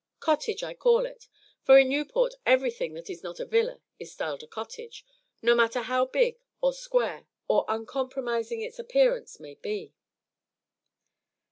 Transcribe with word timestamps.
"Cottage" 0.19 0.63
I 0.63 0.73
call 0.73 1.05
it; 1.05 1.27
for 1.63 1.77
in 1.77 1.89
Newport 1.89 2.33
everything 2.43 2.95
that 2.95 3.07
is 3.07 3.21
not 3.21 3.39
a 3.39 3.45
"villa" 3.45 3.81
is 3.99 4.11
styled 4.11 4.41
a 4.41 4.47
"cottage," 4.47 5.05
no 5.43 5.53
matter 5.53 5.83
how 5.83 6.05
big 6.07 6.39
or 6.59 6.73
square 6.73 7.27
or 7.47 7.65
uncompromising 7.67 8.63
its 8.63 8.79
appearance 8.79 9.39
may 9.39 9.53
be. 9.53 9.93